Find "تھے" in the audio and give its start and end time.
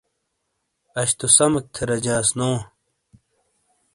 1.73-1.83